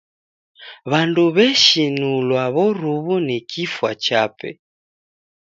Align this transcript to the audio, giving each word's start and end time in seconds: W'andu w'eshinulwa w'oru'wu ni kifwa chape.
W'andu 0.91 1.23
w'eshinulwa 1.35 2.43
w'oru'wu 2.55 3.15
ni 3.27 3.37
kifwa 3.49 3.89
chape. 4.05 4.49